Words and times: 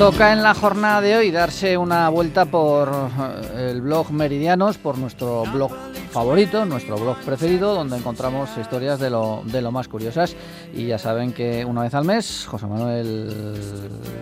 Toca 0.00 0.32
en 0.32 0.42
la 0.42 0.54
jornada 0.54 1.02
de 1.02 1.14
hoy 1.14 1.30
darse 1.30 1.76
una 1.76 2.08
vuelta 2.08 2.46
por 2.46 2.88
eh, 2.88 3.68
el 3.72 3.82
blog 3.82 4.10
Meridianos, 4.12 4.78
por 4.78 4.96
nuestro 4.96 5.42
blog 5.52 5.72
favorito, 6.10 6.64
nuestro 6.64 6.96
blog 6.96 7.18
preferido, 7.18 7.74
donde 7.74 7.98
encontramos 7.98 8.48
historias 8.58 8.98
de 8.98 9.10
lo, 9.10 9.42
de 9.44 9.60
lo 9.60 9.70
más 9.72 9.88
curiosas. 9.88 10.34
Y 10.72 10.86
ya 10.86 10.96
saben 10.96 11.34
que 11.34 11.66
una 11.66 11.82
vez 11.82 11.92
al 11.92 12.06
mes, 12.06 12.46
José 12.46 12.66
Manuel 12.66 13.60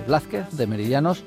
Blázquez 0.08 0.50
de 0.50 0.66
Meridianos 0.66 1.22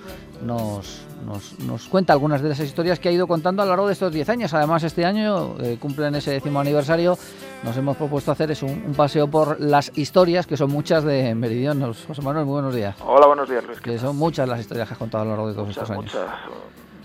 nos, 0.46 1.00
nos, 1.26 1.88
cuenta 1.88 2.14
algunas 2.14 2.42
de 2.42 2.52
esas 2.52 2.66
historias 2.66 3.00
que 3.00 3.10
ha 3.10 3.12
ido 3.12 3.28
contando 3.28 3.62
a 3.62 3.66
lo 3.66 3.72
largo 3.72 3.88
de 3.88 3.94
estos 3.94 4.12
10 4.12 4.30
años. 4.30 4.54
Además, 4.54 4.84
este 4.84 5.06
año 5.06 5.56
eh, 5.60 5.78
cumplen 5.80 6.16
ese 6.16 6.32
décimo 6.32 6.60
aniversario. 6.60 7.18
Nos 7.64 7.78
hemos 7.78 7.98
propuesto 7.98 8.32
hacer 8.32 8.52
es 8.52 8.64
un, 8.64 8.94
paseo 8.96 9.28
por 9.28 9.60
las 9.60 9.92
historias, 9.98 10.48
que 10.48 10.58
son 10.58 10.72
muchas 10.72 11.04
de 11.04 11.36
Meridianos. 11.36 12.06
José 12.08 12.22
Manuel, 12.22 12.46
muy 12.46 12.54
buenos 12.54 12.76
días. 12.76 12.96
Hola, 13.06 13.28
buenos 13.28 13.50
días, 13.50 13.64
Luis. 13.66 13.80
Que 13.80 13.98
son 13.98 14.16
muchas 14.18 14.48
las 14.48 14.60
historias 14.60 14.88
que 14.88 14.94
has 14.94 15.00
contado 15.00 15.24
a 15.24 15.26
lo 15.26 15.32
largo 15.32 15.48
de 15.50 15.54
todos 15.54 15.70
estos 15.70 15.90
años. 15.90 16.06
Muchas 16.06 16.30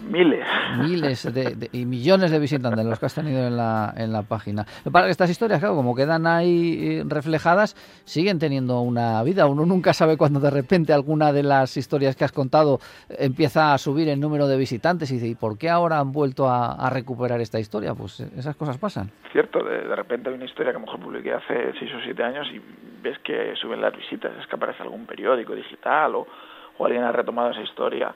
miles. 0.06 0.46
Miles 0.78 1.34
de, 1.34 1.68
y 1.72 1.84
millones 1.84 2.30
de 2.30 2.38
visitantes 2.38 2.84
los 2.84 2.98
que 2.98 3.06
has 3.06 3.14
tenido 3.14 3.46
en 3.46 3.56
la, 3.56 3.92
en 3.96 4.12
la 4.12 4.22
página. 4.22 4.64
Para 4.90 5.06
que 5.06 5.12
estas 5.12 5.30
historias, 5.30 5.60
claro, 5.60 5.74
como 5.74 5.94
quedan 5.94 6.26
ahí 6.26 7.00
eh, 7.00 7.04
reflejadas, 7.06 7.74
siguen 8.04 8.38
teniendo 8.38 8.80
una 8.80 9.22
vida. 9.22 9.46
Uno 9.46 9.66
nunca 9.66 9.92
sabe 9.92 10.16
cuando 10.16 10.40
de 10.40 10.50
repente 10.50 10.92
alguna 10.92 11.32
de 11.32 11.42
las 11.42 11.76
historias 11.76 12.16
que 12.16 12.24
has 12.24 12.32
contado 12.32 12.78
empieza 13.08 13.74
a 13.74 13.78
subir 13.78 14.08
el 14.08 14.20
número 14.20 14.46
de 14.48 14.56
visitantes 14.56 15.10
y 15.10 15.14
dice, 15.14 15.28
¿y 15.28 15.34
por 15.34 15.58
qué 15.58 15.68
ahora 15.68 15.98
han 15.98 16.12
vuelto 16.12 16.48
a, 16.48 16.88
recuperar 16.90 17.40
esta 17.40 17.58
historia? 17.58 17.94
Pues 17.94 18.20
eh, 18.20 18.28
esas 18.36 18.56
cosas 18.56 18.78
pasan. 18.78 19.10
Cierto, 19.32 19.62
de, 19.62 19.94
repente 19.94 20.28
hay 20.28 20.34
una 20.34 20.44
historia 20.44 20.72
que 20.72 20.78
a 20.78 20.80
lo 20.80 20.86
mejor 20.86 21.00
publiqué 21.00 21.32
hace 21.32 21.72
6 21.78 21.92
o 21.94 22.00
7 22.04 22.22
años 22.22 22.46
y 22.52 22.60
ves 23.02 23.18
que 23.20 23.54
suben 23.56 23.80
las 23.80 23.94
visitas, 23.94 24.32
es 24.40 24.46
que 24.46 24.56
aparece 24.56 24.82
algún 24.82 25.06
periódico 25.06 25.54
digital 25.54 26.14
o, 26.14 26.26
o 26.78 26.86
alguien 26.86 27.02
ha 27.02 27.12
retomado 27.12 27.50
esa 27.50 27.62
historia 27.62 28.14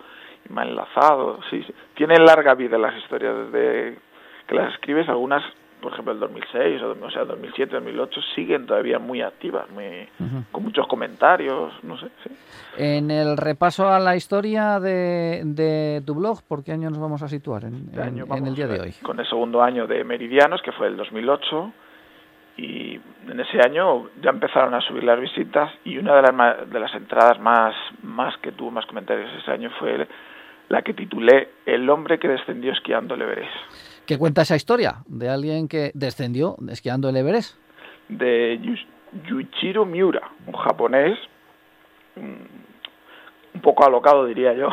ha 0.57 0.65
enlazado, 0.65 1.41
sí, 1.51 1.63
sí. 1.63 1.75
Tienen 1.95 2.25
larga 2.25 2.55
vida 2.55 2.79
las 2.79 2.97
historias 2.97 3.35
desde 3.51 3.99
que 4.47 4.55
las 4.55 4.75
escribes, 4.75 5.09
algunas, 5.09 5.43
por 5.81 5.93
ejemplo, 5.93 6.13
el 6.13 6.21
2006 6.21 6.83
o, 6.83 6.97
o 7.05 7.11
sea, 7.11 7.25
2007, 7.25 7.73
2008, 7.73 8.21
siguen 8.35 8.67
todavía 8.67 8.99
muy 8.99 9.23
activas, 9.23 9.71
muy, 9.71 10.09
con 10.51 10.65
muchos 10.65 10.87
comentarios, 10.89 11.73
no 11.85 11.99
sé. 11.99 12.09
Sí. 12.25 12.31
En 12.77 13.11
el 13.11 13.37
repaso 13.37 13.89
a 13.89 14.01
la 14.01 14.17
historia 14.17 14.81
de, 14.81 15.43
de 15.45 16.03
tu 16.05 16.15
blog, 16.15 16.43
¿por 16.43 16.65
qué 16.65 16.73
año 16.73 16.91
nos 16.91 16.99
vamos 16.99 17.23
a 17.23 17.29
situar 17.29 17.65
en, 17.65 17.91
en 17.95 18.47
el 18.47 18.55
día 18.55 18.67
de 18.67 18.81
hoy? 18.81 18.93
Con 19.03 19.21
el 19.21 19.27
segundo 19.29 19.63
año 19.63 19.87
de 19.87 20.03
Meridianos, 20.05 20.61
que 20.63 20.73
fue 20.73 20.89
el 20.89 20.97
2008, 20.97 21.73
y 22.57 23.01
en 23.29 23.41
ese 23.41 23.59
año 23.65 24.09
ya 24.21 24.31
empezaron 24.31 24.75
a 24.75 24.81
subir 24.83 25.05
las 25.05 25.19
visitas 25.19 25.73
y 25.85 25.97
una 25.97 26.17
de 26.17 26.23
las, 26.23 26.71
de 26.71 26.81
las 26.81 26.95
entradas 26.95 27.41
más, 27.41 27.75
más 28.03 28.37
que 28.39 28.53
tuvo 28.53 28.71
más 28.71 28.85
comentarios 28.87 29.31
ese 29.41 29.51
año 29.51 29.71
fue 29.79 30.07
la 30.71 30.83
que 30.83 30.95
titulé 30.95 31.49
El 31.67 31.91
hombre 31.91 32.19
que 32.19 32.29
descendió 32.29 32.73
esquiando 32.73 33.15
el 33.15 33.23
Everest. 33.23 33.51
¿Qué 34.07 34.17
cuenta 34.17 34.43
esa 34.43 34.57
historia 34.57 35.03
de 35.07 35.29
alguien 35.29 35.69
que 35.69 35.91
descendió 35.95 36.57
esquiando 36.71 37.09
el 37.09 37.17
Everest? 37.17 37.57
De 38.09 38.59
Yuichiro 39.29 39.85
Miura, 39.85 40.31
un 40.47 40.55
japonés 40.55 41.19
un 43.55 43.61
poco 43.61 43.85
alocado, 43.85 44.27
diría 44.27 44.53
yo. 44.55 44.69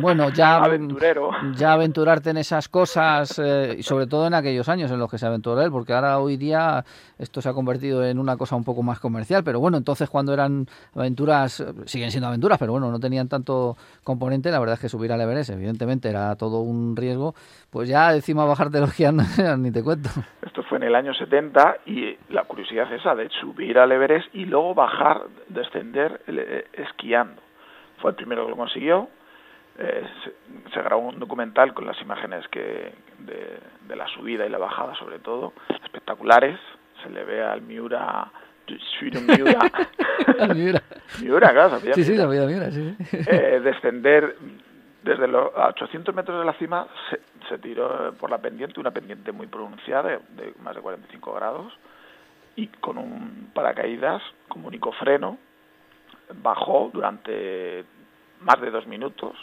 Bueno, 0.00 0.28
ya, 0.34 0.56
Aventurero. 0.62 1.30
ya 1.56 1.72
aventurarte 1.72 2.30
en 2.30 2.38
esas 2.38 2.68
cosas, 2.68 3.38
eh, 3.38 3.76
y 3.78 3.82
sobre 3.82 4.06
todo 4.06 4.26
en 4.26 4.34
aquellos 4.34 4.68
años 4.68 4.90
en 4.90 4.98
los 4.98 5.10
que 5.10 5.18
se 5.18 5.26
aventuró 5.26 5.60
él, 5.62 5.70
porque 5.70 5.92
ahora 5.92 6.18
hoy 6.18 6.36
día 6.36 6.84
esto 7.18 7.40
se 7.40 7.48
ha 7.48 7.52
convertido 7.52 8.04
en 8.04 8.18
una 8.18 8.36
cosa 8.36 8.56
un 8.56 8.64
poco 8.64 8.82
más 8.82 9.00
comercial, 9.00 9.42
pero 9.44 9.60
bueno, 9.60 9.76
entonces 9.76 10.08
cuando 10.08 10.32
eran 10.32 10.66
aventuras, 10.94 11.64
siguen 11.86 12.10
siendo 12.10 12.28
aventuras, 12.28 12.58
pero 12.58 12.72
bueno, 12.72 12.90
no 12.90 13.00
tenían 13.00 13.28
tanto 13.28 13.76
componente, 14.02 14.50
la 14.50 14.60
verdad 14.60 14.74
es 14.74 14.80
que 14.80 14.88
subir 14.88 15.12
al 15.12 15.20
Everest, 15.20 15.50
evidentemente, 15.50 16.08
era 16.08 16.34
todo 16.36 16.60
un 16.60 16.96
riesgo, 16.96 17.34
pues 17.70 17.88
ya 17.88 18.14
encima 18.14 18.44
bajarte 18.44 18.80
los 18.80 18.94
ni 19.58 19.70
te 19.70 19.82
cuento. 19.82 20.08
Esto 20.42 20.62
fue 20.62 20.78
en 20.78 20.84
el 20.84 20.94
año 20.94 21.12
70 21.14 21.78
y 21.86 22.16
la 22.30 22.44
curiosidad 22.44 22.92
es 22.92 23.00
esa 23.00 23.14
de 23.14 23.28
subir 23.40 23.78
al 23.78 23.92
Everest 23.92 24.34
y 24.34 24.44
luego 24.44 24.74
bajar, 24.74 25.22
descender 25.48 26.20
eh, 26.26 26.66
esquiando 26.74 27.43
fue 28.04 28.10
el 28.10 28.16
primero 28.16 28.44
que 28.44 28.50
lo 28.50 28.56
consiguió. 28.58 29.08
Eh, 29.78 30.04
se, 30.74 30.82
grabó 30.82 31.08
un 31.08 31.18
documental 31.18 31.72
con 31.72 31.86
las 31.86 31.98
imágenes 32.02 32.46
que 32.48 32.92
de, 33.20 33.96
la 33.96 34.06
subida 34.08 34.44
y 34.44 34.50
la 34.50 34.58
bajada 34.58 34.94
sobre 34.96 35.20
todo, 35.20 35.54
espectaculares. 35.82 36.60
Se 37.02 37.08
le 37.08 37.24
ve 37.24 37.42
al 37.42 37.62
Miura... 37.62 38.30
Miura. 39.26 39.58
Miura. 40.54 40.82
Miura, 41.22 41.52
claro, 41.52 41.80
Sí, 41.94 42.04
sí, 42.04 42.14
sabía 42.14 42.44
Miura, 42.44 42.70
sí. 42.70 42.94
Eh, 43.26 43.60
descender 43.64 44.36
desde 45.02 45.26
los 45.26 45.50
800 45.54 46.14
metros 46.14 46.40
de 46.40 46.44
la 46.44 46.52
cima 46.58 46.86
se, 47.08 47.20
se, 47.48 47.56
tiró 47.56 48.12
por 48.20 48.28
la 48.28 48.36
pendiente, 48.36 48.80
una 48.80 48.90
pendiente 48.90 49.32
muy 49.32 49.46
pronunciada 49.46 50.10
de, 50.10 50.18
de, 50.42 50.54
más 50.62 50.74
de 50.74 50.82
45 50.82 51.32
grados 51.32 51.72
y 52.54 52.66
con 52.66 52.98
un 52.98 53.50
paracaídas 53.54 54.22
como 54.48 54.68
único 54.68 54.92
freno 54.92 55.38
bajó 56.42 56.90
durante 56.92 57.84
más 58.44 58.60
de 58.60 58.70
dos 58.70 58.86
minutos, 58.86 59.34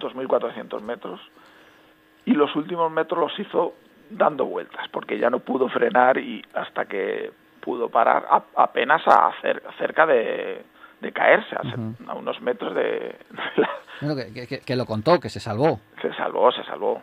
2.400 0.00 0.80
metros, 0.80 1.20
y 2.24 2.32
los 2.32 2.54
últimos 2.56 2.90
metros 2.90 3.20
los 3.20 3.38
hizo 3.38 3.74
dando 4.10 4.46
vueltas, 4.46 4.88
porque 4.90 5.18
ya 5.18 5.30
no 5.30 5.40
pudo 5.40 5.68
frenar 5.68 6.18
y 6.18 6.44
hasta 6.54 6.86
que 6.86 7.32
pudo 7.60 7.88
parar 7.88 8.26
apenas 8.54 9.02
a 9.06 9.32
cerca 9.78 10.06
de, 10.06 10.64
de 11.00 11.12
caerse, 11.12 11.56
a, 11.56 12.14
unos 12.14 12.40
metros 12.40 12.74
de... 12.74 13.16
que, 14.64 14.76
lo 14.76 14.86
contó, 14.86 15.18
que 15.20 15.28
se 15.28 15.40
salvó. 15.40 15.80
Se 16.00 16.12
salvó, 16.14 16.52
se 16.52 16.64
salvó. 16.64 17.02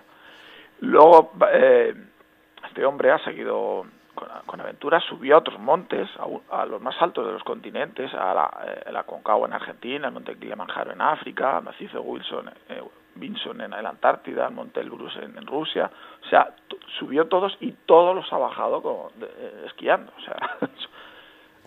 Luego, 0.80 1.34
eh, 1.52 1.94
este 2.68 2.86
hombre 2.86 3.12
ha 3.12 3.20
seguido 3.20 3.86
con, 4.14 4.62
aventuras, 4.62 5.04
subió 5.04 5.36
a 5.36 5.40
otros 5.40 5.60
montes, 5.60 6.10
a, 6.50 6.66
los 6.66 6.82
más 6.82 6.96
altos 7.02 7.26
de 7.26 7.34
los 7.34 7.44
continentes, 7.44 8.14
a 8.14 8.34
la, 8.34 8.50
eh, 8.66 9.04
Concagua 9.06 9.48
en 9.48 9.54
Argentina, 9.54 10.08
el 10.08 10.14
monte 10.14 10.38
Kilimanjaro 10.38 10.92
en 10.92 11.02
África, 11.02 11.58
el 11.58 11.64
macizo 11.66 12.02
Wilson, 12.02 12.50
eh, 12.70 12.82
Vinson 13.16 13.62
en 13.62 13.72
la 13.72 13.90
Antártida, 13.90 14.48
el 14.48 14.54
monte 14.54 14.80
Elbrus 14.80 15.16
en, 15.18 15.38
en 15.38 15.46
Rusia, 15.46 15.92
o 16.26 16.30
sea, 16.30 16.56
subió 17.00 17.28
todos 17.28 17.56
y 17.60 17.72
todos 17.86 18.16
los 18.16 18.32
ha 18.32 18.38
bajado 18.38 18.82
con, 18.82 19.12
eh, 19.22 19.66
esquiando, 19.68 20.12
o 20.18 20.22
sea, 20.22 20.58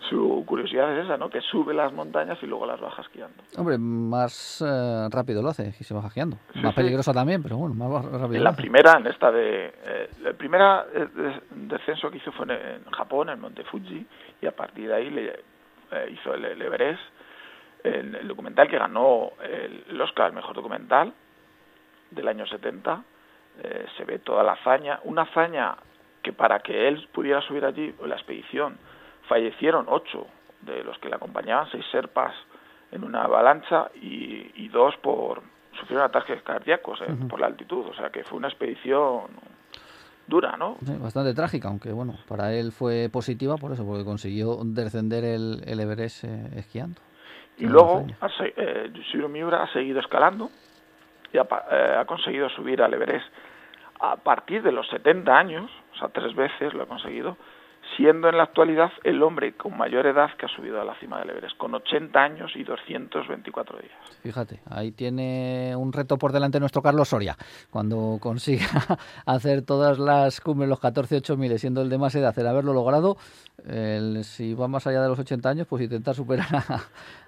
su 0.09 0.45
curiosidad 0.47 0.97
es 0.97 1.05
esa, 1.05 1.17
¿no? 1.17 1.29
Que 1.31 1.41
sube 1.41 1.75
las 1.75 1.93
montañas 1.93 2.39
y 2.43 2.47
luego 2.47 2.67
las 2.67 2.81
baja 2.81 3.03
esquiando. 3.03 3.43
Hombre, 3.57 3.79
más 3.79 4.63
eh, 4.67 5.09
rápido 5.11 5.43
lo 5.43 5.49
hace 5.49 5.75
y 5.79 5.85
se 5.85 5.95
baja 5.95 6.09
esquiando. 6.09 6.39
más 6.55 6.75
peligrosa 6.75 7.13
también, 7.13 7.43
pero 7.43 7.57
bueno, 7.57 7.75
más 7.75 8.05
rápido. 8.05 8.37
En 8.37 8.45
la 8.45 8.55
primera, 8.55 8.99
en 8.99 9.07
esta 9.07 9.31
de... 9.31 9.67
Eh, 9.85 10.11
el 10.25 10.35
primer 10.35 10.61
eh, 10.95 11.09
descenso 11.51 12.11
que 12.11 12.19
hizo 12.19 12.33
fue 12.33 12.47
en, 12.47 12.85
Japón, 12.93 13.29
en 13.29 13.35
el 13.35 13.41
Monte 13.41 13.65
Fuji, 13.65 14.07
y 14.41 14.47
a 14.47 14.53
partir 14.53 14.89
de 14.89 14.95
ahí 14.95 15.11
le, 15.11 15.41
hizo 16.11 16.35
el, 16.35 16.61
Everest, 16.61 17.03
el, 17.85 18.27
documental 18.27 18.69
que 18.69 18.79
ganó 18.79 19.33
el, 19.43 20.01
Oscar, 20.01 20.29
el 20.29 20.35
mejor 20.35 20.55
documental 20.55 21.13
del 22.11 22.29
año 22.29 22.47
70. 22.47 23.03
se 23.97 24.05
ve 24.05 24.19
toda 24.19 24.43
la 24.43 24.53
hazaña, 24.53 25.01
una 25.05 25.23
hazaña 25.23 25.77
que 26.23 26.33
para 26.33 26.59
que 26.59 26.89
él 26.89 27.09
pudiera 27.13 27.41
subir 27.43 27.65
allí, 27.65 27.95
la 28.05 28.17
expedición, 28.17 28.79
fallecieron 29.29 29.87
ocho 29.89 30.27
de 30.61 30.83
los 30.85 30.99
que 30.99 31.09
le 31.09 31.17
acompañaban, 31.17 31.69
seis 31.71 31.85
serpas 31.91 32.35
en 32.93 33.05
una 33.05 33.25
avalancha 33.25 33.91
y, 33.95 34.69
dos 34.69 34.95
por 34.99 35.41
sufrieron 35.79 36.05
ataques 36.05 36.43
cardíacos 36.43 37.01
eh, 37.01 37.07
por 37.29 37.41
la 37.41 37.47
altitud, 37.47 37.87
o 37.87 37.95
sea 37.95 38.11
que 38.11 38.25
fue 38.25 38.37
una 38.37 38.49
expedición 38.49 39.29
dura, 40.27 40.57
¿no? 40.57 40.77
bastante 41.01 41.35
trágica, 41.35 41.69
aunque 41.69 41.93
bueno, 41.93 42.15
para 42.29 42.53
él 42.53 42.73
fue 42.73 43.09
positiva 43.11 43.57
por 43.57 43.73
eso, 43.73 43.85
porque 43.87 44.05
consiguió 44.05 44.59
descender 44.65 45.25
el, 45.25 45.63
el 45.67 45.81
Everest 45.81 46.25
eh, 46.25 46.51
esquiando. 46.57 47.01
Y 47.59 47.67
luego 47.67 48.07
eh, 48.57 48.91
Miura 49.29 49.63
ha 49.63 49.73
seguido 49.73 50.01
escalando 50.01 50.51
y 51.33 51.39
ha, 51.39 51.47
eh, 51.71 51.97
ha, 51.99 52.05
conseguido 52.05 52.49
subir 52.51 52.83
al 52.83 52.93
Everest 52.93 53.27
a 54.01 54.17
partir 54.17 54.63
de 54.63 54.73
los 54.73 54.87
70 54.89 55.33
años, 55.35 55.71
o 55.95 55.99
sea, 55.99 56.09
tres 56.09 56.35
veces 56.35 56.75
lo 56.75 56.83
ha 56.83 56.87
conseguido, 56.87 57.37
siendo 57.97 58.29
en 58.29 58.37
la 58.37 58.45
actualidad 58.45 58.91
el 59.05 59.23
hombre 59.23 59.55
con 59.57 59.77
mayor 59.77 60.07
edad 60.07 60.31
que 60.39 60.47
ha 60.47 60.49
subido 60.49 60.81
a 60.81 60.85
la 60.85 60.99
cima 60.99 61.19
del 61.21 61.31
Everest, 61.31 61.57
con 61.57 61.75
80 61.75 62.19
años 62.19 62.53
y 62.55 62.65
224 62.65 63.79
días. 63.79 64.21
Fíjate, 64.23 64.61
ahí 64.71 64.93
tiene 64.93 65.75
un 65.77 65.93
reto 65.93 66.17
por 66.19 66.33
delante 66.33 66.61
nuestro 66.61 66.83
Carlos 66.83 67.09
Soria, 67.09 67.37
cuando 67.71 68.19
consiga 68.21 68.67
hacer 69.27 69.63
todas 69.63 69.99
las 69.99 70.41
cumbres, 70.41 70.69
los 70.69 70.81
14 70.81 71.17
8000, 71.17 71.59
siendo 71.59 71.83
el 71.83 71.89
de 71.89 71.99
más 71.99 72.15
edad, 72.15 72.37
el 72.39 72.47
haberlo 72.47 72.73
logrado, 72.73 73.17
si 74.23 74.55
va 74.55 74.69
más 74.69 74.87
allá 74.87 75.03
de 75.03 75.09
los 75.09 75.19
80 75.19 75.49
años, 75.49 75.67
pues 75.67 75.83
intentar 75.83 76.15
superar 76.15 76.47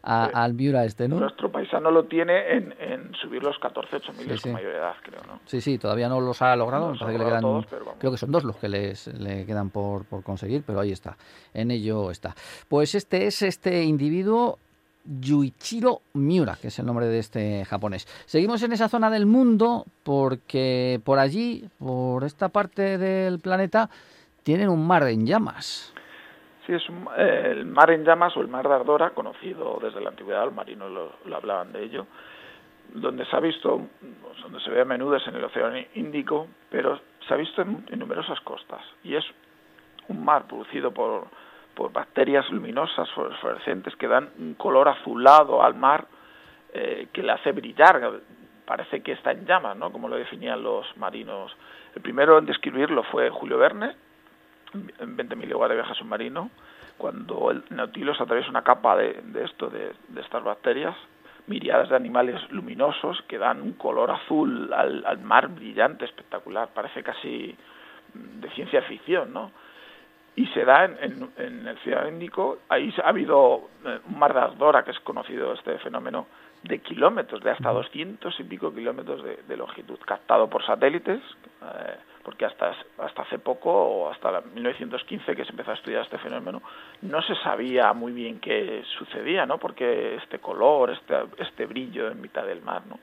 a, 0.03 0.25
al 0.25 0.55
Miura 0.55 0.85
este, 0.85 1.09
¿no? 1.09 1.19
Nuestro 1.19 1.51
paisano 1.51 1.91
lo 1.91 2.05
tiene 2.05 2.53
en, 2.53 3.15
subir 3.21 3.43
los 3.43 3.59
14, 3.59 3.97
8 3.97 4.13
miles 4.19 4.41
con 4.41 4.53
mayor 4.53 4.75
edad, 4.75 4.95
creo, 5.03 5.21
¿no? 5.27 5.41
Sí, 5.47 5.61
sí, 5.61 5.79
todavía 5.79 6.09
no 6.09 6.21
los 6.21 6.41
ha 6.43 6.55
logrado, 6.55 6.93
que 6.93 7.19
le 7.19 7.25
quedan, 7.25 7.67
creo 7.99 8.13
que 8.13 8.19
son 8.19 8.31
dos 8.31 8.45
los 8.45 8.57
que 8.57 8.69
les, 8.69 9.09
le 9.19 9.45
quedan 9.47 9.71
por, 9.71 10.05
por 10.05 10.23
conseguir, 10.23 10.63
pero 10.67 10.81
ahí 10.81 10.93
está, 10.93 11.17
en 11.55 11.71
ello 11.71 12.11
está. 12.11 12.35
Pues 12.69 12.95
este 12.95 13.27
es 13.27 13.43
este 13.43 13.83
individuo 13.83 14.59
Yuichiro 15.09 16.03
Miura, 16.13 16.57
que 16.61 16.69
es 16.69 16.79
el 16.79 16.87
nombre 16.87 17.07
de 17.07 17.19
este 17.19 17.65
japonés. 17.65 18.07
Seguimos 18.27 18.63
en 18.63 18.73
esa 18.73 18.89
zona 18.89 19.11
del 19.11 19.27
mundo 19.27 19.87
porque 20.03 21.01
por 21.03 21.19
allí, 21.19 21.69
por 21.79 22.25
esta 22.25 22.51
parte 22.51 22.99
del 22.99 23.41
planeta, 23.41 23.89
tienen 24.43 24.69
un 24.69 24.87
mar 24.87 25.09
en 25.09 25.27
llamas. 25.27 25.95
Es 26.69 26.83
el 27.17 27.65
mar 27.67 27.91
en 27.91 28.05
llamas 28.05 28.37
o 28.37 28.41
el 28.41 28.49
mar 28.49 28.69
de 28.69 28.75
Ardora, 28.75 29.11
conocido 29.11 29.79
desde 29.83 30.01
la 30.01 30.11
antigüedad, 30.11 30.45
los 30.45 30.55
marinos 30.55 30.91
lo, 31.25 31.37
hablaban 31.37 31.73
de 31.73 31.83
ello, 31.83 32.07
donde 32.93 33.25
se 33.25 33.35
ha 33.35 33.41
visto, 33.41 33.81
donde 34.43 34.61
se 34.61 34.71
ve 34.71 34.83
a 34.83 34.85
menudo 34.85 35.17
es 35.17 35.27
en 35.27 35.37
el 35.37 35.45
Océano 35.45 35.79
Índico, 35.95 36.47
pero 36.71 37.01
se 37.27 37.35
ha 37.35 37.37
visto 37.37 37.63
en 37.63 37.99
numerosas 37.99 38.41
costas. 38.41 38.83
Y 39.03 39.17
es 39.17 39.25
un 40.09 40.25
mar 40.25 40.47
producido 40.47 40.93
por 40.93 41.29
por 41.79 41.93
bacterias 41.93 42.51
luminosas 42.51 43.09
fluorescentes 43.13 43.95
que 43.95 44.09
dan 44.09 44.31
un 44.37 44.55
color 44.55 44.89
azulado 44.89 45.63
al 45.63 45.77
mar 45.77 46.09
eh, 46.73 47.07
que 47.13 47.23
le 47.23 47.31
hace 47.31 47.53
brillar, 47.53 48.21
parece 48.67 49.01
que 49.01 49.13
está 49.13 49.31
en 49.31 49.47
llamas, 49.47 49.77
¿no? 49.77 49.93
como 49.93 50.09
lo 50.09 50.17
definían 50.17 50.61
los 50.61 50.85
marinos. 50.97 51.57
El 51.95 52.03
primero 52.03 52.37
en 52.37 52.47
describirlo 52.47 53.05
fue 53.05 53.31
Julio 53.31 53.59
Verne, 53.59 53.95
20.000 54.73 55.47
leguas 55.47 55.69
de 55.71 55.77
viaje 55.77 55.95
submarino, 55.95 56.51
cuando 56.97 57.51
el 57.51 57.65
Nautilus 57.71 58.21
atraviesa 58.21 58.51
una 58.51 58.63
capa 58.63 58.97
de, 58.97 59.23
esto, 59.45 59.69
de, 59.71 59.93
estas 60.21 60.43
bacterias, 60.43 60.97
miriadas 61.47 61.89
de 61.89 61.97
animales 61.97 62.41
luminosos 62.51 63.23
que 63.29 63.39
dan 63.39 63.63
un 63.63 63.73
color 63.73 64.11
azul 64.11 64.73
al, 64.73 65.05
al 65.07 65.19
mar 65.19 65.49
brillante, 65.49 66.05
espectacular, 66.05 66.69
parece 66.75 67.03
casi 67.03 67.57
de 68.15 68.51
ciencia 68.51 68.83
ficción, 68.83 69.33
¿no? 69.33 69.53
Y 70.39 70.47
se 70.55 70.65
da 70.65 70.85
en, 70.85 71.67
el 71.67 71.79
Ciudad 71.79 72.07
Índico. 72.07 72.59
Ahí 72.69 72.95
ha 73.03 73.09
habido 73.09 73.71
eh, 73.85 73.99
un 74.09 74.19
mar 74.21 74.33
de 74.33 74.39
ardora, 74.39 74.85
que 74.85 74.93
es 74.93 75.01
conocido 75.01 75.53
este 75.53 75.79
fenómeno, 75.79 76.29
de 76.63 76.79
kilómetros, 76.79 77.43
de 77.43 77.51
hasta 77.51 77.71
200 77.71 78.39
y 78.39 78.45
pico 78.45 78.73
kilómetros 78.73 79.25
de, 79.25 79.57
longitud, 79.57 79.99
captado 80.07 80.49
por 80.49 80.65
satélites, 80.65 81.21
eh, 81.21 81.97
porque 82.23 82.45
hasta, 82.45 82.73
hasta 82.99 83.23
hace 83.23 83.41
poco, 83.41 83.71
o 83.73 84.11
hasta 84.13 84.43
1915 84.55 85.35
que 85.35 85.45
se 85.45 85.51
empezó 85.51 85.73
a 85.73 85.75
estudiar 85.75 86.03
este 86.03 86.19
fenómeno, 86.19 86.63
no 87.03 87.21
se 87.23 87.35
sabía 87.43 87.93
muy 87.93 88.13
bien 88.13 88.39
qué 88.39 88.85
sucedía, 88.97 89.45
¿no? 89.45 89.59
Porque 89.59 90.15
este 90.23 90.39
color, 90.39 90.91
este, 90.91 91.17
este 91.39 91.67
brillo 91.67 92.13
en 92.13 92.21
mitad 92.21 92.45
del 92.45 92.63
mar, 92.63 92.83
¿no? 92.87 93.01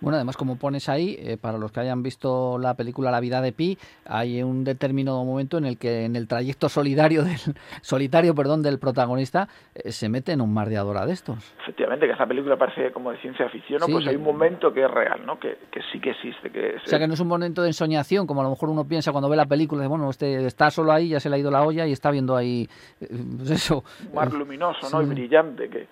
Bueno, 0.00 0.16
además, 0.16 0.36
como 0.36 0.58
pones 0.58 0.88
ahí, 0.88 1.16
eh, 1.18 1.38
para 1.38 1.58
los 1.58 1.72
que 1.72 1.80
hayan 1.80 2.02
visto 2.02 2.58
la 2.58 2.74
película 2.74 3.10
La 3.10 3.20
vida 3.20 3.40
de 3.40 3.52
Pi, 3.52 3.78
hay 4.04 4.42
un 4.42 4.64
determinado 4.64 5.24
momento 5.24 5.56
en 5.56 5.64
el 5.64 5.78
que 5.78 6.04
en 6.04 6.16
el 6.16 6.28
trayecto 6.28 6.68
solidario 6.68 7.24
del, 7.24 7.36
solitario 7.80 8.34
perdón, 8.34 8.62
del 8.62 8.78
protagonista 8.78 9.48
eh, 9.74 9.92
se 9.92 10.08
mete 10.08 10.32
en 10.32 10.40
un 10.40 10.52
mar 10.52 10.68
de 10.68 10.76
adora 10.76 11.06
de 11.06 11.12
estos. 11.12 11.54
Efectivamente, 11.62 12.06
que 12.06 12.12
esta 12.12 12.26
película 12.26 12.56
parece 12.56 12.92
como 12.92 13.10
de 13.10 13.18
ciencia 13.18 13.48
ficción, 13.48 13.80
¿no? 13.80 13.86
pues 13.86 14.06
hay 14.06 14.16
un 14.16 14.24
momento 14.24 14.72
que 14.72 14.84
es 14.84 14.90
real, 14.90 15.24
¿no? 15.24 15.38
que, 15.38 15.56
sí 15.92 15.98
que 15.98 16.10
existe. 16.10 16.50
Que 16.50 16.76
O 16.76 16.86
sea, 16.86 16.98
que 16.98 17.06
no 17.06 17.14
es 17.14 17.20
un 17.20 17.28
momento 17.28 17.62
de 17.62 17.68
ensoñación, 17.68 18.26
como 18.26 18.40
a 18.40 18.44
lo 18.44 18.50
mejor 18.50 18.68
uno 18.68 18.86
piensa 18.86 19.12
cuando 19.12 19.28
ve 19.30 19.36
la 19.36 19.46
película, 19.46 19.82
de, 19.82 19.88
bueno, 19.88 20.10
este 20.10 20.46
está 20.46 20.70
solo 20.70 20.92
ahí, 20.92 21.08
ya 21.08 21.20
se 21.20 21.30
le 21.30 21.36
ha 21.36 21.38
ido 21.38 21.50
la 21.50 21.62
olla 21.62 21.86
y 21.86 21.92
está 21.92 22.10
viendo 22.10 22.36
ahí, 22.36 22.68
eh, 23.00 23.08
pues 23.36 23.50
eso. 23.50 23.82
Un 24.08 24.14
mar 24.14 24.32
luminoso 24.32 24.90
¿no? 24.90 25.02
y 25.02 25.06
brillante 25.06 25.68
que 25.68 25.86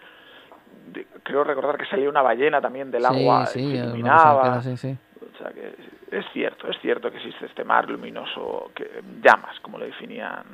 creo 1.24 1.42
recordar 1.42 1.76
que 1.76 1.86
salía 1.86 2.08
una 2.08 2.22
ballena 2.22 2.60
también 2.60 2.90
del 2.90 3.04
agua 3.04 3.46
sí, 3.46 3.60
sí, 3.60 3.76
iluminaba. 3.76 4.62
sí, 4.62 4.76
sí. 4.76 4.96
O 5.20 5.38
sea 5.38 5.50
que 5.50 5.74
es 6.16 6.24
cierto, 6.32 6.68
es 6.68 6.76
cierto 6.80 7.10
que 7.10 7.16
existe 7.16 7.46
este 7.46 7.64
mar 7.64 7.90
luminoso, 7.90 8.70
que 8.74 9.02
llamas, 9.20 9.58
como 9.60 9.78
lo 9.78 9.84
definían 9.84 10.44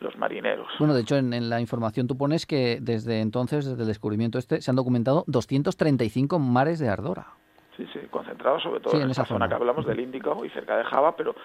los 0.00 0.16
marineros. 0.16 0.68
Bueno, 0.78 0.94
de 0.94 1.00
hecho, 1.00 1.16
en, 1.16 1.50
la 1.50 1.60
información 1.60 2.06
tú 2.06 2.16
pones 2.16 2.46
que 2.46 2.78
desde 2.80 3.20
entonces, 3.20 3.66
desde 3.66 3.82
el 3.82 3.88
descubrimiento 3.88 4.38
este, 4.38 4.60
se 4.60 4.70
han 4.70 4.76
documentado 4.76 5.24
235 5.26 6.38
mares 6.38 6.78
de 6.78 6.88
ardora. 6.88 7.32
Sí, 7.78 7.86
sí, 7.92 8.00
concentrados 8.10 8.64
sobre 8.64 8.80
todo 8.80 9.00
en, 9.00 9.08
esa 9.08 9.24
zona. 9.24 9.48
que 9.48 9.54
hablamos 9.54 9.86
del 9.86 10.00
Índico 10.00 10.44
y 10.44 10.50
cerca 10.50 10.76
de 10.76 10.82
Java, 10.82 11.14
pero 11.14 11.36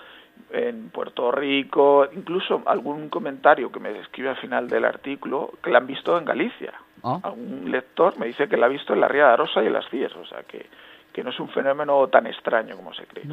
en 0.49 0.89
Puerto 0.89 1.31
Rico, 1.31 2.07
incluso 2.11 2.63
algún 2.65 3.09
comentario 3.09 3.71
que 3.71 3.79
me 3.79 3.99
escribe 3.99 4.29
al 4.29 4.37
final 4.37 4.67
del 4.67 4.83
artículo 4.83 5.51
que 5.61 5.69
la 5.69 5.77
han 5.77 5.85
visto 5.85 6.17
en 6.17 6.25
Galicia. 6.25 6.73
¿Ah? 7.03 7.19
Algún 7.21 7.69
lector 7.69 8.17
me 8.17 8.25
dice 8.25 8.49
que 8.49 8.57
la 8.57 8.65
ha 8.65 8.69
visto 8.69 8.93
en 8.93 9.01
la 9.01 9.07
Ría 9.07 9.27
de 9.27 9.33
Arosa 9.33 9.61
y 9.61 9.67
en 9.67 9.73
las 9.73 9.87
Cíes, 9.89 10.15
o 10.15 10.25
sea 10.25 10.41
que, 10.41 10.65
que 11.13 11.23
no 11.23 11.29
es 11.29 11.39
un 11.39 11.47
fenómeno 11.49 12.07
tan 12.07 12.25
extraño 12.25 12.75
como 12.75 12.93
se 12.93 13.05
cree. 13.05 13.23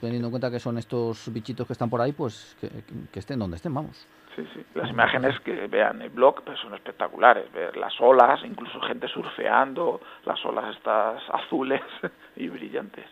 teniendo 0.00 0.26
en 0.26 0.30
cuenta 0.30 0.50
que 0.50 0.58
son 0.58 0.76
estos 0.78 1.32
bichitos 1.32 1.66
que 1.66 1.72
están 1.72 1.88
por 1.88 2.00
ahí, 2.00 2.12
pues 2.12 2.56
que, 2.60 3.18
estén 3.18 3.38
donde 3.38 3.56
estén, 3.56 3.72
vamos. 3.72 4.06
Sí, 4.34 4.44
sí. 4.52 4.64
Las 4.74 4.90
imágenes 4.90 5.38
que 5.40 5.68
vean 5.68 6.02
el 6.02 6.10
blog 6.10 6.42
pues, 6.42 6.58
son 6.58 6.74
espectaculares. 6.74 7.52
Ver 7.52 7.76
las 7.76 7.94
olas, 8.00 8.40
incluso 8.44 8.80
gente 8.80 9.06
surfeando, 9.06 10.00
las 10.24 10.44
olas 10.44 10.76
estas 10.76 11.22
azules 11.32 11.82
y 12.36 12.48
brillantes. 12.48 13.06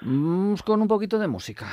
Vamos 0.00 0.62
con 0.64 0.82
un 0.82 0.88
poquito 0.88 1.16
de 1.20 1.28
música. 1.28 1.66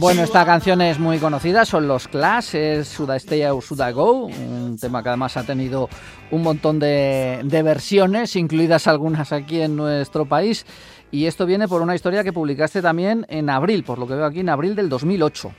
Bueno, 0.00 0.22
esta 0.22 0.46
canción 0.46 0.80
es 0.80 0.98
muy 0.98 1.18
conocida, 1.18 1.66
son 1.66 1.86
los 1.88 2.08
Clash, 2.08 2.54
es 2.54 2.88
Suda 2.88 3.16
Stay 3.16 3.44
o 3.44 3.60
Suda 3.60 3.90
Go, 3.90 4.28
un 4.28 4.78
tema 4.80 5.02
que 5.02 5.10
además 5.10 5.36
ha 5.36 5.44
tenido 5.44 5.90
un 6.30 6.42
montón 6.42 6.78
de, 6.78 7.42
de 7.44 7.62
versiones, 7.62 8.34
incluidas 8.34 8.86
algunas 8.86 9.30
aquí 9.32 9.60
en 9.60 9.76
nuestro 9.76 10.24
país. 10.24 10.64
Y 11.10 11.26
esto 11.26 11.44
viene 11.44 11.68
por 11.68 11.82
una 11.82 11.94
historia 11.94 12.24
que 12.24 12.32
publicaste 12.32 12.80
también 12.80 13.26
en 13.28 13.50
abril, 13.50 13.84
por 13.84 13.98
lo 13.98 14.06
que 14.06 14.14
veo 14.14 14.24
aquí, 14.24 14.40
en 14.40 14.48
abril 14.48 14.74
del 14.74 14.88
2008. 14.88 15.52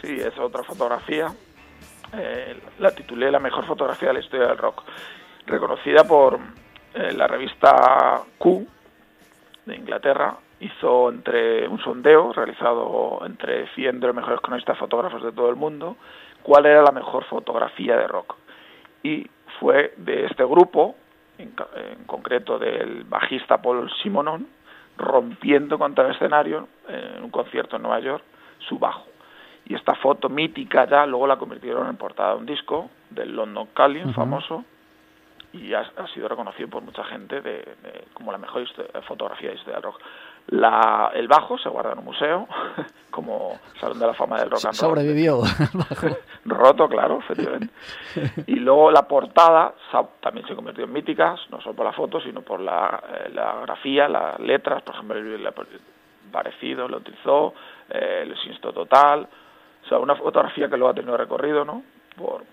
Sí, 0.00 0.08
es 0.08 0.38
otra 0.38 0.62
fotografía. 0.64 1.34
Eh, 2.12 2.60
la 2.78 2.90
titulé 2.90 3.30
La 3.30 3.40
mejor 3.40 3.64
fotografía 3.66 4.08
de 4.08 4.14
la 4.14 4.20
historia 4.20 4.48
del 4.48 4.58
rock. 4.58 4.82
Reconocida 5.46 6.04
por 6.04 6.38
eh, 6.94 7.12
la 7.12 7.26
revista 7.26 8.22
Q, 8.38 8.66
de 9.64 9.76
Inglaterra 9.76 10.36
hizo 10.60 11.10
entre 11.10 11.66
un 11.68 11.78
sondeo 11.80 12.32
realizado 12.32 13.20
entre 13.24 13.68
100 13.74 14.00
de 14.00 14.06
los 14.08 14.16
mejores 14.16 14.40
cronistas 14.40 14.78
fotógrafos 14.78 15.22
de 15.22 15.32
todo 15.32 15.48
el 15.50 15.56
mundo 15.56 15.96
cuál 16.42 16.66
era 16.66 16.82
la 16.82 16.92
mejor 16.92 17.24
fotografía 17.24 17.96
de 17.96 18.06
rock 18.06 18.36
y 19.02 19.28
fue 19.58 19.94
de 19.96 20.26
este 20.26 20.44
grupo 20.44 20.96
en, 21.38 21.52
concreto 22.06 22.58
del 22.58 23.04
bajista 23.04 23.60
Paul 23.60 23.90
Simonon 24.02 24.46
rompiendo 24.98 25.78
contra 25.78 26.06
el 26.06 26.14
escenario 26.14 26.68
en 26.88 27.24
un 27.24 27.30
concierto 27.30 27.76
en 27.76 27.82
Nueva 27.82 28.00
York 28.00 28.24
su 28.68 28.78
bajo 28.78 29.06
y 29.72 29.74
esta 29.74 29.94
foto 29.94 30.28
mítica 30.28 30.86
ya 30.86 31.06
luego 31.06 31.26
la 31.26 31.38
convirtieron 31.38 31.88
en 31.88 31.96
portada 31.96 32.32
de 32.34 32.40
un 32.40 32.44
disco 32.44 32.90
del 33.08 33.34
London 33.34 33.68
Calling 33.72 34.12
famoso 34.12 34.66
y 35.54 35.72
ha, 35.72 35.90
sido 36.12 36.28
reconocido 36.28 36.68
por 36.68 36.82
mucha 36.82 37.02
gente 37.04 37.40
de, 37.40 37.64
como 38.12 38.32
la 38.32 38.36
mejor 38.36 38.66
fotografía 39.08 39.48
de 39.48 39.56
historia 39.56 39.76
del 39.76 39.84
rock. 39.84 39.98
La, 40.48 41.10
el 41.14 41.26
bajo 41.26 41.56
se 41.56 41.70
guarda 41.70 41.92
en 41.92 42.00
un 42.00 42.04
museo 42.04 42.46
como 43.10 43.58
Salón 43.80 43.98
de 43.98 44.06
la 44.08 44.12
Fama 44.12 44.40
del 44.40 44.50
Rock 44.50 44.64
and 44.66 44.78
Roll. 44.78 44.90
Sobrevivió. 44.90 45.40
Roto, 46.44 46.86
claro, 46.88 47.20
efectivamente. 47.20 47.72
Y 48.46 48.56
luego 48.56 48.90
la 48.90 49.08
portada 49.08 49.72
también 50.20 50.46
se 50.46 50.54
convirtió 50.54 50.84
en 50.84 50.92
míticas, 50.92 51.40
no 51.48 51.62
solo 51.62 51.74
por 51.74 51.86
la 51.86 51.92
foto, 51.92 52.20
sino 52.20 52.42
por 52.42 52.60
la, 52.60 53.02
eh, 53.08 53.30
la 53.32 53.60
grafía, 53.62 54.06
las 54.06 54.38
letras, 54.38 54.82
por 54.82 54.96
ejemplo, 54.96 55.16
el, 55.16 55.48
parecido 56.30 56.88
lo 56.88 56.98
utilizó, 56.98 57.54
eh, 57.90 58.20
el 58.22 58.34
insto 58.50 58.72
total, 58.72 59.28
o 59.84 59.88
sea, 59.88 59.98
una 59.98 60.16
fotografía 60.16 60.68
que 60.68 60.76
luego 60.76 60.90
ha 60.90 60.94
tenido 60.94 61.16
recorrido, 61.16 61.64
¿no? 61.64 61.82
Por, 62.16 62.44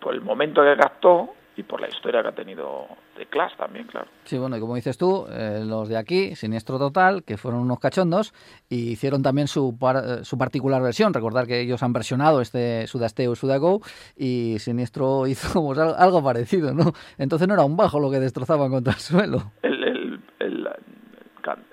por 0.00 0.14
el 0.14 0.20
momento 0.20 0.62
que 0.62 0.74
gastó 0.74 1.34
y 1.56 1.62
por 1.62 1.80
la 1.80 1.88
historia 1.88 2.22
que 2.22 2.28
ha 2.28 2.32
tenido 2.32 2.86
de 3.16 3.26
Clash 3.26 3.54
también, 3.56 3.86
claro. 3.86 4.08
Sí, 4.24 4.38
bueno, 4.38 4.56
y 4.56 4.60
como 4.60 4.74
dices 4.74 4.98
tú, 4.98 5.26
eh, 5.30 5.62
los 5.64 5.88
de 5.88 5.96
aquí, 5.96 6.34
Siniestro 6.34 6.78
Total, 6.78 7.22
que 7.22 7.36
fueron 7.36 7.60
unos 7.60 7.78
cachondos, 7.78 8.32
y 8.68 8.90
hicieron 8.92 9.22
también 9.22 9.46
su, 9.46 9.76
eh, 9.80 10.24
su 10.24 10.36
particular 10.36 10.82
versión. 10.82 11.14
Recordar 11.14 11.46
que 11.46 11.60
ellos 11.60 11.82
han 11.82 11.92
versionado 11.92 12.40
este 12.40 12.86
Sudasteo 12.88 13.32
y 13.32 13.36
Sudago, 13.36 13.80
y 14.16 14.58
Siniestro 14.58 15.26
hizo 15.28 15.62
pues, 15.62 15.78
algo 15.78 16.24
parecido, 16.24 16.74
¿no? 16.74 16.92
Entonces 17.18 17.46
no 17.46 17.54
era 17.54 17.64
un 17.64 17.76
bajo 17.76 18.00
lo 18.00 18.10
que 18.10 18.18
destrozaban 18.18 18.70
contra 18.70 18.94
el 18.94 18.98
suelo. 18.98 19.52
El, 19.62 20.20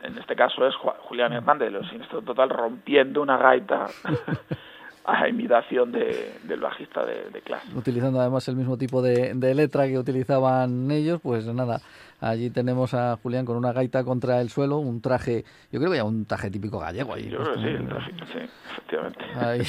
en 0.03 0.18
este 0.18 0.36
caso 0.36 0.68
es 0.68 0.75
Julián 0.75 1.32
Hernández 1.34 1.72
de 1.72 1.80
los 1.80 1.89
Siniestro 1.89 2.22
Total 2.22 2.50
rompiendo 2.50 3.22
una 3.22 3.38
gaita 3.38 3.88
a 5.12 5.27
imitación 5.27 5.91
de, 5.91 6.39
del 6.44 6.60
bajista 6.62 7.06
de, 7.06 7.30
de 7.32 7.41
clase. 7.41 7.68
Utilizando 7.75 8.20
además 8.20 8.48
el 8.48 8.56
mismo 8.56 8.77
tipo 8.77 9.01
de, 9.01 9.34
de, 9.34 9.56
letra 9.56 9.88
que 9.88 9.98
utilizaban 9.98 10.89
ellos, 10.89 11.20
pues 11.22 11.46
nada, 11.48 11.82
allí 12.22 12.50
tenemos 12.50 12.94
a 12.94 13.18
Julián 13.22 13.46
con 13.46 13.58
una 13.58 13.74
gaita 13.74 14.03
contra 14.03 14.39
el 14.39 14.50
suelo, 14.50 14.77
un 14.77 15.01
traje, 15.01 15.44
yo 15.72 15.80
creo 15.80 15.91
que 15.91 15.98
ya 15.98 16.03
un 16.06 16.25
traje 16.25 16.50
típico 16.50 16.80
gallego 16.80 17.13
ahí. 17.13 17.30
Yo 17.30 17.39
creo 17.39 17.56
que 17.56 17.62
sí, 17.62 17.68
el 17.68 17.88
traje, 17.88 18.12
sí, 18.32 18.39
efectivamente. 18.72 19.25
Ahí, 19.36 19.63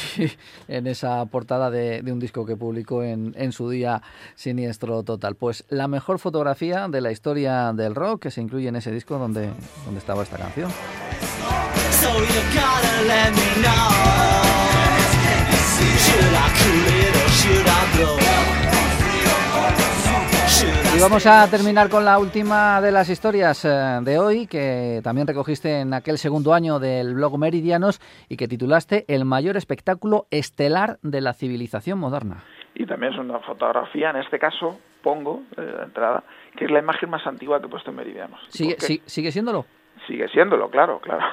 en 0.69 0.87
esa 0.87 1.25
portada 1.27 1.71
de, 1.71 2.03
de, 2.03 2.13
un 2.13 2.21
disco 2.21 2.47
que 2.47 2.57
publicó 2.57 3.03
en, 3.03 3.35
en 3.37 3.53
su 3.53 3.69
día 3.69 4.01
Siniestro 4.35 5.03
Total. 5.03 5.35
Pues 5.35 5.65
la 5.71 5.89
mejor 5.89 6.19
fotografía 6.19 6.87
de 6.89 7.01
la 7.01 7.11
historia 7.11 7.73
del 7.73 7.95
rock 7.95 8.23
que 8.23 8.31
se 8.31 8.41
incluye 8.41 8.69
en 8.69 8.77
ese 8.77 8.93
disco 8.93 9.19
donde, 9.19 9.51
donde 9.85 9.99
estaba 9.99 10.23
esta 10.23 10.39
canción. 10.39 10.71
So 12.03 12.11
y 20.95 21.01
vamos 21.01 21.27
a 21.27 21.49
terminar 21.49 21.89
con 21.89 22.05
la 22.05 22.19
última 22.19 22.81
de 22.81 22.93
las 22.93 23.09
historias 23.09 23.65
eh, 23.65 23.69
de 24.03 24.19
hoy, 24.19 24.47
que 24.47 25.01
también 25.03 25.27
recogiste 25.27 25.81
en 25.81 25.95
aquel 25.95 26.19
segundo 26.19 26.53
año 26.53 26.79
del 26.79 27.15
blog 27.15 27.39
Meridianos 27.39 27.99
y 28.29 28.37
que 28.37 28.47
titulaste 28.47 29.07
El 29.09 29.25
mayor 29.25 29.57
espectáculo 29.57 30.27
estelar 30.31 30.99
de 31.03 31.23
la 31.23 31.33
civilización 31.33 31.99
moderna. 31.99 32.45
Y 32.75 32.85
también 32.87 33.15
es 33.15 33.19
una 33.19 33.41
fotografía, 33.41 34.11
en 34.11 34.17
este 34.17 34.39
caso 34.39 34.79
pongo, 35.03 35.43
eh, 35.57 35.63
de 35.63 35.83
entrada, 35.83 36.25
que 36.57 36.67
es 36.67 36.71
la 36.71 36.79
imagen 36.79 37.11
más 37.11 37.27
antigua 37.27 37.59
que 37.59 37.67
he 37.67 37.71
puesto 37.71 37.91
en 37.91 37.97
Meridianos. 37.97 38.41
¿Sigue, 38.49 38.77
¿Sigue 39.07 39.33
siéndolo? 39.33 39.65
Sigue 40.07 40.29
siéndolo, 40.29 40.69
claro, 40.69 40.99
claro. 41.01 41.25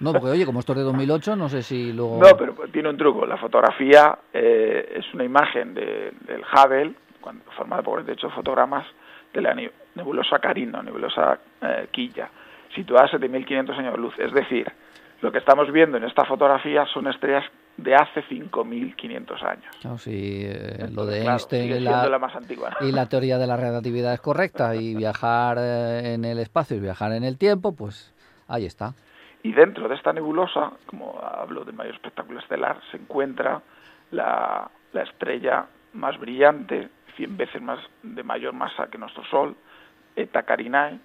No, 0.00 0.12
porque 0.12 0.30
oye, 0.30 0.46
como 0.46 0.60
esto 0.60 0.72
es 0.72 0.78
de 0.78 0.84
2008, 0.84 1.36
no 1.36 1.48
sé 1.48 1.62
si 1.62 1.92
luego... 1.92 2.18
No, 2.20 2.36
pero 2.36 2.54
tiene 2.72 2.88
un 2.88 2.96
truco. 2.96 3.24
La 3.24 3.36
fotografía 3.36 4.18
eh, 4.32 4.94
es 4.96 5.14
una 5.14 5.24
imagen 5.24 5.74
de, 5.74 6.12
del 6.26 6.42
Hubble, 6.42 6.94
cuando, 7.20 7.44
formada 7.52 7.82
por 7.82 8.02
48 8.02 8.30
fotogramas 8.30 8.86
de 9.32 9.40
la 9.40 9.54
nebulosa 9.94 10.38
Carina, 10.38 10.82
nebulosa 10.82 11.38
eh, 11.62 11.88
Quilla, 11.90 12.30
situada 12.74 13.04
a 13.04 13.10
7.500 13.10 13.78
años 13.78 13.92
de 13.94 14.00
luz. 14.00 14.14
Es 14.18 14.32
decir, 14.32 14.70
lo 15.20 15.30
que 15.30 15.38
estamos 15.38 15.70
viendo 15.70 15.96
en 15.96 16.04
esta 16.04 16.24
fotografía 16.24 16.86
son 16.86 17.06
estrellas 17.08 17.44
de 17.82 17.94
hace 17.94 18.22
5.500 18.24 19.42
años. 19.42 19.76
Claro, 19.80 19.98
sí, 19.98 20.42
eh, 20.44 20.88
lo 20.92 21.06
de 21.06 21.22
Einstein 21.22 21.76
y 21.76 21.80
la, 21.80 22.06
la, 22.08 22.18
más 22.18 22.34
antigua. 22.36 22.76
y 22.80 22.92
la 22.92 23.06
teoría 23.06 23.38
de 23.38 23.46
la 23.46 23.56
relatividad 23.56 24.12
es 24.12 24.20
correcta 24.20 24.74
y 24.76 24.94
viajar 24.96 25.56
eh, 25.58 26.14
en 26.14 26.24
el 26.24 26.38
espacio 26.38 26.76
y 26.76 26.80
viajar 26.80 27.12
en 27.12 27.24
el 27.24 27.38
tiempo, 27.38 27.74
pues 27.74 28.14
ahí 28.48 28.66
está. 28.66 28.94
Y 29.42 29.52
dentro 29.52 29.88
de 29.88 29.94
esta 29.94 30.12
nebulosa, 30.12 30.72
como 30.86 31.18
hablo 31.18 31.64
de 31.64 31.72
mayor 31.72 31.94
espectáculo 31.94 32.40
estelar, 32.40 32.80
se 32.90 32.98
encuentra 32.98 33.62
la, 34.10 34.70
la 34.92 35.02
estrella 35.02 35.66
más 35.94 36.18
brillante, 36.18 36.88
100 37.16 37.36
veces 37.36 37.62
más 37.62 37.78
de 38.02 38.22
mayor 38.22 38.52
masa 38.52 38.88
que 38.88 38.98
nuestro 38.98 39.24
Sol, 39.24 39.56
Eta 40.16 40.42
Carinae, 40.42 40.98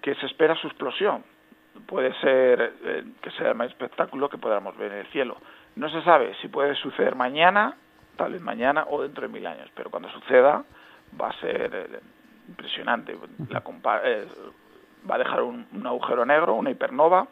que 0.00 0.14
se 0.14 0.26
espera 0.26 0.54
su 0.56 0.68
explosión. 0.68 1.24
Puede 1.86 2.12
ser 2.20 2.74
eh, 2.84 3.04
que 3.20 3.30
sea 3.32 3.50
el 3.50 3.54
más 3.54 3.68
espectáculo 3.68 4.28
que 4.28 4.38
podamos 4.38 4.76
ver 4.76 4.92
en 4.92 4.98
el 4.98 5.06
cielo. 5.08 5.36
No 5.76 5.88
se 5.88 6.02
sabe 6.02 6.34
si 6.40 6.48
puede 6.48 6.74
suceder 6.74 7.14
mañana, 7.14 7.76
tal 8.16 8.32
vez 8.32 8.42
mañana 8.42 8.86
o 8.88 9.02
dentro 9.02 9.22
de 9.22 9.28
mil 9.28 9.46
años, 9.46 9.70
pero 9.74 9.90
cuando 9.90 10.08
suceda 10.10 10.64
va 11.20 11.28
a 11.28 11.40
ser 11.40 11.74
eh, 11.74 12.00
impresionante. 12.48 13.16
La 13.48 13.62
eh, 14.04 14.28
va 15.08 15.14
a 15.14 15.18
dejar 15.18 15.42
un, 15.42 15.66
un, 15.72 15.86
agujero 15.86 16.26
negro, 16.26 16.54
una 16.54 16.70
hipernova, 16.70 17.26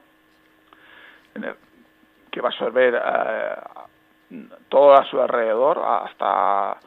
que 2.30 2.40
va 2.40 2.48
a 2.48 2.52
absorber 2.52 2.94
eh, 2.94 4.40
todo 4.68 4.94
a 4.94 5.04
su 5.04 5.20
alrededor 5.20 5.78
hasta 5.78 6.78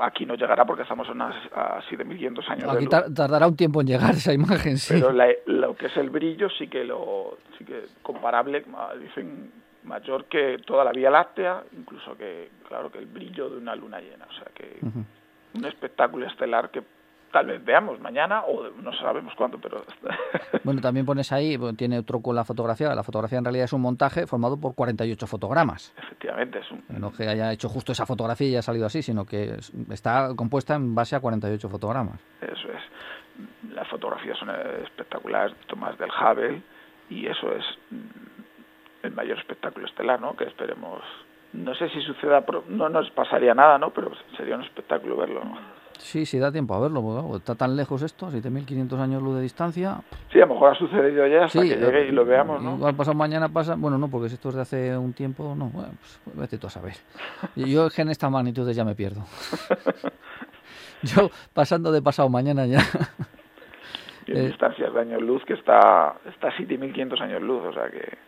aquí 0.00 0.26
no 0.26 0.34
llegará 0.34 0.64
porque 0.64 0.82
estamos 0.82 1.08
a, 1.08 1.12
unas, 1.12 1.34
a 1.54 1.80
7.500 1.90 2.48
años 2.48 2.64
aquí 2.70 2.86
de 2.86 3.00
luz. 3.00 3.14
tardará 3.14 3.46
un 3.46 3.56
tiempo 3.56 3.80
en 3.80 3.86
llegar 3.86 4.10
esa 4.10 4.32
imagen 4.32 4.76
sí 4.78 4.94
pero 4.94 5.12
la, 5.12 5.28
lo 5.46 5.74
que 5.74 5.86
es 5.86 5.96
el 5.96 6.10
brillo 6.10 6.48
sí 6.50 6.68
que 6.68 6.84
lo 6.84 7.38
sí 7.58 7.64
que 7.64 7.84
comparable 8.02 8.64
dicen 9.00 9.50
mayor 9.84 10.26
que 10.26 10.58
toda 10.64 10.84
la 10.84 10.92
Vía 10.92 11.10
Láctea, 11.10 11.64
incluso 11.76 12.16
que, 12.16 12.50
claro, 12.68 12.90
que 12.90 12.98
el 12.98 13.06
brillo 13.06 13.50
de 13.50 13.58
una 13.58 13.74
luna 13.74 14.00
llena. 14.00 14.26
O 14.28 14.32
sea, 14.34 14.46
que 14.54 14.78
uh 14.82 14.86
-huh. 14.88 15.04
un 15.58 15.64
espectáculo 15.64 16.26
estelar 16.26 16.70
que 16.70 16.82
tal 17.32 17.46
vez 17.46 17.64
veamos 17.64 17.98
mañana 18.00 18.42
o 18.42 18.68
no 18.68 18.92
sabemos 18.92 19.34
cuándo, 19.34 19.58
pero... 19.58 19.82
bueno, 20.64 20.80
también 20.80 21.06
pones 21.06 21.32
ahí, 21.32 21.58
tiene 21.76 21.98
otro 21.98 22.20
con 22.20 22.36
la 22.36 22.44
fotografía, 22.44 22.94
la 22.94 23.02
fotografía 23.02 23.38
en 23.38 23.44
realidad 23.44 23.64
es 23.64 23.72
un 23.72 23.80
montaje 23.80 24.26
formado 24.26 24.60
por 24.60 24.74
48 24.74 25.26
fotogramas. 25.26 25.92
Efectivamente, 25.96 26.60
es 26.60 26.70
un... 26.70 26.84
No 26.88 27.10
que 27.12 27.26
haya 27.26 27.52
hecho 27.52 27.68
justo 27.68 27.92
esa 27.92 28.06
fotografía 28.06 28.46
y 28.46 28.50
haya 28.50 28.62
salido 28.62 28.86
así, 28.86 29.02
sino 29.02 29.24
que 29.24 29.56
está 29.90 30.28
compuesta 30.36 30.74
en 30.74 30.94
base 30.94 31.16
a 31.16 31.20
48 31.20 31.68
fotogramas. 31.68 32.20
Eso 32.40 32.68
es. 32.68 33.72
Las 33.74 33.88
fotografías 33.88 34.38
son 34.38 34.50
espectaculares, 34.84 35.56
tomas 35.66 35.96
del 35.98 36.10
Hubble, 36.10 36.62
y 37.08 37.26
eso 37.26 37.50
es 37.52 37.64
el 39.02 39.12
mayor 39.12 39.38
espectáculo 39.38 39.86
estelar, 39.86 40.20
¿no? 40.20 40.36
Que 40.36 40.44
esperemos. 40.44 41.02
No 41.54 41.74
sé 41.74 41.88
si 41.90 42.00
suceda, 42.02 42.44
no 42.68 42.88
nos 42.88 43.10
pasaría 43.10 43.54
nada, 43.54 43.78
¿no? 43.78 43.90
Pero 43.90 44.12
sería 44.36 44.54
un 44.54 44.62
espectáculo 44.62 45.16
verlo, 45.16 45.44
¿no? 45.44 45.81
Sí, 45.98 46.26
sí 46.26 46.38
da 46.38 46.52
tiempo 46.52 46.74
a 46.74 46.80
verlo, 46.80 47.02
porque 47.02 47.36
está 47.36 47.54
tan 47.54 47.76
lejos 47.76 48.02
esto, 48.02 48.28
7.500 48.30 48.98
años 48.98 49.22
luz 49.22 49.36
de 49.36 49.42
distancia. 49.42 50.00
Sí, 50.30 50.38
a 50.38 50.46
lo 50.46 50.54
mejor 50.54 50.72
ha 50.72 50.74
sucedido 50.74 51.26
ya 51.26 51.44
hasta 51.44 51.60
sí, 51.60 51.68
que 51.68 51.76
llegue 51.76 52.08
y 52.08 52.12
lo 52.12 52.24
veamos, 52.24 52.62
¿no? 52.62 52.76
Igual 52.76 52.94
pasado 52.94 53.16
mañana 53.16 53.48
pasa, 53.48 53.76
bueno, 53.76 53.98
no, 53.98 54.08
porque 54.08 54.28
si 54.28 54.34
esto 54.34 54.50
es 54.50 54.54
de 54.56 54.60
hace 54.62 54.96
un 54.96 55.12
tiempo, 55.12 55.54
no, 55.56 55.66
bueno, 55.66 55.92
pues 56.24 56.36
vete 56.36 56.58
tú 56.58 56.66
a 56.66 56.70
saber. 56.70 56.94
Yo 57.56 57.86
es 57.86 57.94
que 57.94 58.02
en 58.02 58.10
estas 58.10 58.30
magnitudes 58.30 58.76
ya 58.76 58.84
me 58.84 58.94
pierdo. 58.94 59.22
Yo 61.02 61.30
pasando 61.52 61.90
de 61.90 62.00
pasado 62.00 62.28
mañana 62.28 62.66
ya. 62.66 62.80
Y 64.26 64.32
en 64.32 64.38
eh, 64.38 64.46
distancias 64.46 64.92
de 64.94 65.00
años 65.00 65.20
luz 65.20 65.44
que 65.44 65.54
está, 65.54 66.14
está 66.26 66.48
a 66.48 66.52
7.500 66.52 67.20
años 67.20 67.42
luz, 67.42 67.64
o 67.64 67.72
sea 67.72 67.90
que 67.90 68.18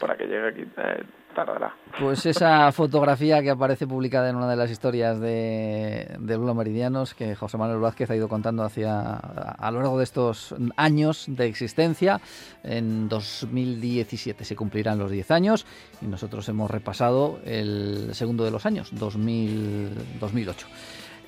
para 0.00 0.16
que 0.16 0.26
llegue 0.26 0.48
aquí 0.48 0.62
eh, 0.76 1.04
tardará. 1.34 1.74
Pues 2.00 2.26
esa 2.26 2.72
fotografía 2.72 3.42
que 3.42 3.50
aparece 3.50 3.86
publicada 3.86 4.30
en 4.30 4.36
una 4.36 4.48
de 4.48 4.56
las 4.56 4.70
historias 4.70 5.20
de, 5.20 6.16
de 6.18 6.38
Meridianos 6.38 7.14
que 7.14 7.34
José 7.34 7.58
Manuel 7.58 7.80
Vázquez 7.80 8.10
ha 8.10 8.16
ido 8.16 8.28
contando 8.28 8.62
hacia, 8.62 9.10
a 9.10 9.70
lo 9.70 9.80
largo 9.80 9.98
de 9.98 10.04
estos 10.04 10.54
años 10.76 11.26
de 11.28 11.46
existencia. 11.46 12.20
En 12.62 13.08
2017 13.08 14.44
se 14.44 14.56
cumplirán 14.56 14.98
los 14.98 15.10
10 15.10 15.30
años 15.30 15.66
y 16.00 16.06
nosotros 16.06 16.48
hemos 16.48 16.70
repasado 16.70 17.38
el 17.44 18.14
segundo 18.14 18.44
de 18.44 18.50
los 18.50 18.66
años, 18.66 18.90
2000, 18.92 20.18
2008. 20.20 20.66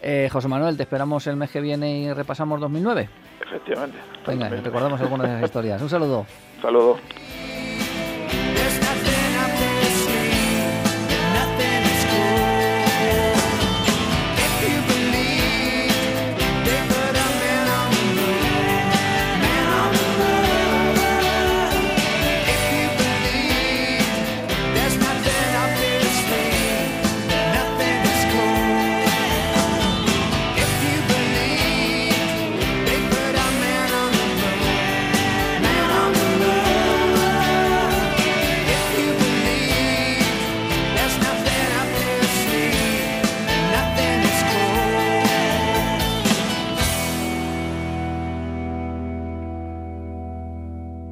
Eh, 0.02 0.28
José 0.30 0.48
Manuel, 0.48 0.76
te 0.76 0.84
esperamos 0.84 1.26
el 1.26 1.36
mes 1.36 1.50
que 1.50 1.60
viene 1.60 2.00
y 2.00 2.12
repasamos 2.12 2.60
2009. 2.60 3.08
Efectivamente. 3.40 3.98
Venga, 4.26 4.48
recordamos 4.48 5.00
algunas 5.00 5.28
de 5.28 5.32
esas 5.34 5.44
historias. 5.44 5.82
Un 5.82 5.88
saludo. 5.88 6.26
Un 6.56 6.62
saludo. 6.62 6.96